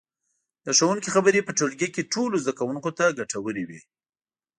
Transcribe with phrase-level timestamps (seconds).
[0.65, 3.79] د ښوونکي خبرې په ټولګي کې ټولو زده کوونکو ته ګټورې وي.